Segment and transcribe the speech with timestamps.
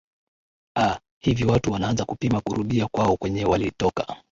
[0.75, 4.17] a hivi watu hivi wanaanza kupima kurudia kwao kwenye walitoka